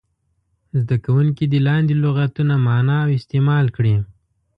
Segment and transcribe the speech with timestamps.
[0.79, 3.95] زده کوونکي دې لاندې لغتونه معنا او استعمال کړي.